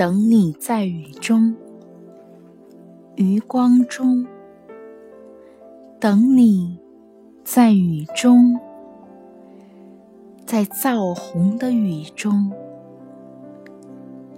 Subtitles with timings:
[0.00, 1.54] 等你在雨中，
[3.16, 4.26] 余光中，
[6.00, 6.78] 等你
[7.44, 8.58] 在雨中，
[10.46, 12.50] 在燥红的雨中，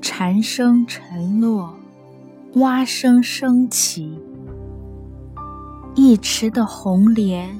[0.00, 1.76] 蝉声沉落，
[2.54, 4.18] 蛙声升起，
[5.94, 7.56] 一池的红莲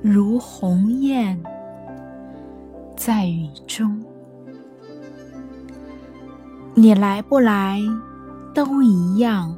[0.00, 1.38] 如鸿雁，
[2.96, 4.02] 在雨中。
[6.80, 7.80] 你来不来，
[8.54, 9.52] 都一样。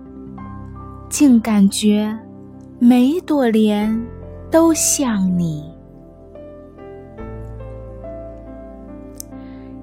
[1.11, 2.19] 竟感觉
[2.79, 3.95] 每朵莲
[4.51, 5.71] 都像你。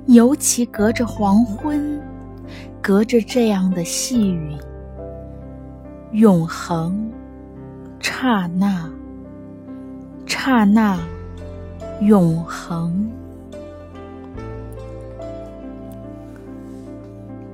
[0.07, 2.01] 尤其隔着黄昏，
[2.81, 4.57] 隔着这样的细雨，
[6.13, 7.11] 永恒，
[7.99, 8.89] 刹那，
[10.25, 10.97] 刹那，
[12.01, 13.07] 永恒。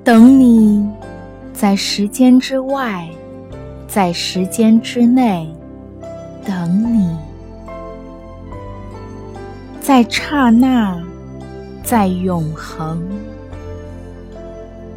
[0.04, 0.86] 等你，
[1.54, 3.10] 在时间之外，
[3.88, 5.48] 在时间之内，
[6.46, 7.16] 等你，
[9.80, 11.02] 在刹那，
[11.86, 13.02] 在永恒。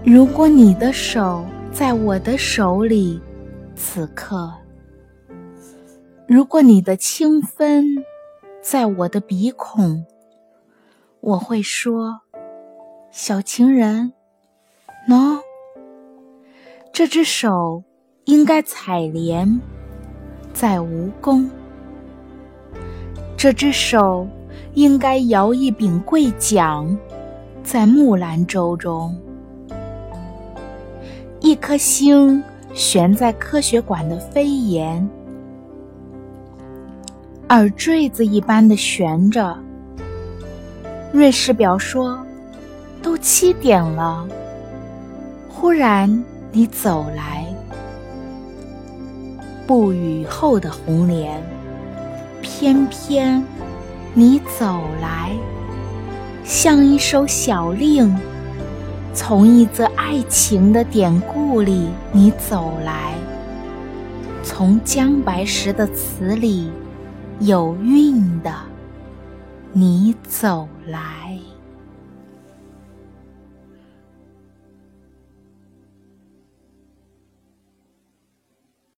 [0.05, 3.21] 如果你的手在我的手里，
[3.77, 4.51] 此刻；
[6.27, 7.85] 如果你的清芬
[8.61, 10.05] 在我的鼻孔，
[11.21, 12.23] 我会说
[13.13, 14.13] ：“小情人。”
[15.09, 15.39] 喏，
[16.93, 17.85] 这只手
[18.25, 19.61] 应该采莲，
[20.53, 21.49] 在蜈蚣；
[23.37, 24.27] 这只手
[24.75, 26.99] 应该摇一柄桂桨，
[27.63, 29.17] 在木兰舟中。
[31.39, 32.43] 一颗星
[32.75, 35.09] 悬在科学馆的飞檐，
[37.51, 39.57] 耳坠子一般的悬着。
[41.13, 42.19] 瑞士表说，
[43.01, 44.27] 都七点了。
[45.59, 46.23] 忽然，
[46.53, 47.47] 你走来，
[49.67, 51.43] 不雨后的红莲，
[52.43, 53.43] 偏偏
[54.13, 55.35] 你走来，
[56.45, 58.15] 像一首小令，
[59.15, 63.15] 从一则爱情的典故里你走来，
[64.43, 66.71] 从姜白石的词里
[67.41, 68.55] 有韵的
[69.73, 71.26] 你走来。